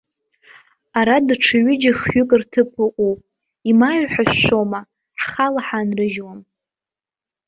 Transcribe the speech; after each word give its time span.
Ара 0.99 1.15
даҽа 1.25 1.57
ҩыџьа-хҩы 1.63 2.21
рҭыԥ 2.41 2.71
ыҟоуп, 2.85 3.19
имааир 3.69 4.05
ҳәа 4.13 4.23
шәшәома, 4.29 4.79
ҳхала 5.21 5.61
ҳаанрыжьуам. 5.67 6.39